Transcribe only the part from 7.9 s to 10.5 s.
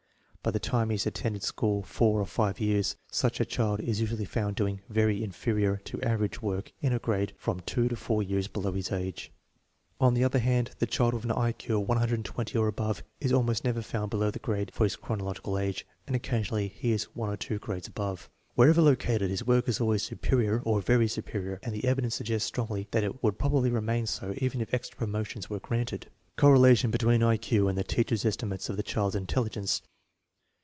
four years below his age. On the other